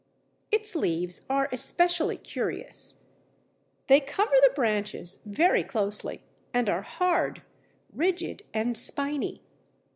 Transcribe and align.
Its 0.51 0.75
leaves 0.75 1.27
are 1.29 1.47
especially 1.51 2.17
curious: 2.17 3.03
they 3.85 3.99
cover 3.99 4.33
the 4.41 4.49
branches 4.55 5.19
very 5.27 5.63
closely, 5.63 6.23
and 6.55 6.67
are 6.71 6.81
hard, 6.81 7.43
rigid, 7.93 8.41
and 8.51 8.75
spiny. 8.75 9.43